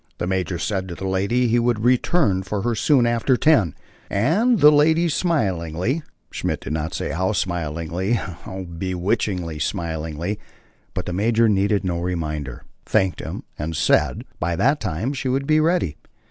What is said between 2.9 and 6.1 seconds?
after ten, and the lady smilingly